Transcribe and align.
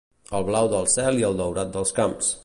El 0.37 0.45
blau 0.47 0.69
del 0.71 0.87
cel 0.93 1.21
i 1.23 1.25
el 1.29 1.37
daurat 1.43 1.75
dels 1.77 1.93
camps. 1.99 2.33